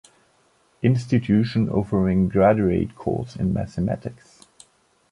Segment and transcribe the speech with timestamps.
[0.81, 4.41] Institution offering graduate course in mathematics